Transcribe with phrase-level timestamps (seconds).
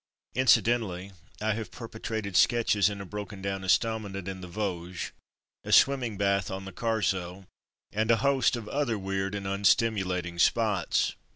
[0.33, 5.11] Incidentally I have perpetrated sketches in a broken down estaminet in the Vosges,
[5.63, 7.45] a swimming bath on the Carso,
[7.93, 11.13] and a host of other weird and unstimulating spots.